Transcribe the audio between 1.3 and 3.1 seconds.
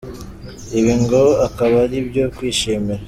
akaba ari ibyo kwishimira.